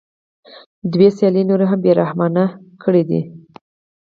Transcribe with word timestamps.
دوی 0.91 1.07
سیالي 1.17 1.41
نوره 1.49 1.65
هم 1.71 1.79
بې 1.83 1.91
رحمانه 2.01 2.45
کړې 2.83 3.03
ده 3.09 3.21